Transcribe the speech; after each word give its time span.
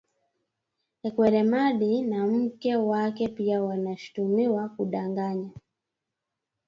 Ekweremadi 1.07 2.01
na 2.01 2.27
mke 2.27 2.75
wake 2.75 3.27
pia 3.27 3.63
wanashutumiwa 3.63 4.69
kudanganya 4.69 5.49